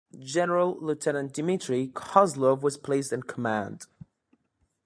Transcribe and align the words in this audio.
General 0.17 0.79
Lieutenant 0.81 1.31
Dmitri 1.31 1.89
Kozlov 1.89 2.61
was 2.63 2.75
placed 2.75 3.13
in 3.13 3.21
command. 3.21 3.85